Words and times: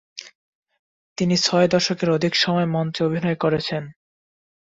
তিনি 1.17 1.35
ছয় 1.37 1.67
দশকের 1.67 2.09
অধিক 2.09 2.33
সময় 2.35 2.67
মঞ্চে 2.67 3.01
অভিনয় 3.03 3.35
করেছেন। 3.35 3.83